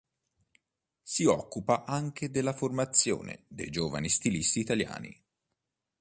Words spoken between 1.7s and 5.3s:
anche della formazione dei giovani stilisti italiani.